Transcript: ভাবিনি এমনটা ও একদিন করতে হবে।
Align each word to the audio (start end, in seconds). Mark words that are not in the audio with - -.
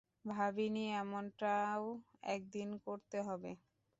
ভাবিনি 0.25 0.85
এমনটা 1.01 1.53
ও 1.79 1.87
একদিন 2.31 2.69
করতে 2.85 3.17
হবে। 3.27 3.51